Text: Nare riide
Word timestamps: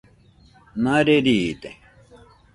Nare 0.83 1.19
riide 1.21 1.69